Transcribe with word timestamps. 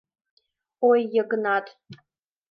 —Ой, 0.89 1.01
Йыгнат!.. 1.13 1.65